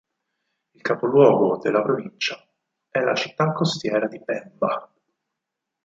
[0.71, 2.43] Il capoluogo della provincia
[2.89, 4.91] è la città costiera di Pemba.